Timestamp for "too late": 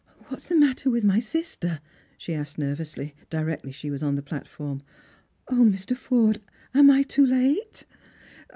7.03-7.85